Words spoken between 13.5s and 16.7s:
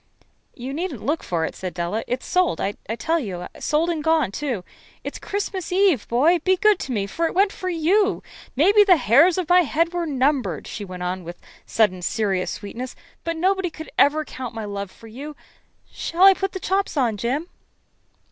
could ever count my love for you. Shall I put the